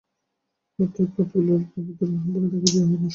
[0.79, 3.09] অতএব পথগুলি অল্পবিস্তর অসম্পূর্ণ থাকিবেই, ইহা নিঃসন্দেহ।